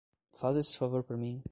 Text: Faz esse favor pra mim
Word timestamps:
Faz 0.33 0.57
esse 0.57 0.75
favor 0.75 1.03
pra 1.03 1.15
mim 1.15 1.39